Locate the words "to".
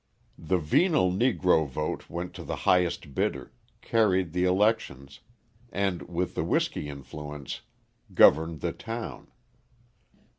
2.33-2.43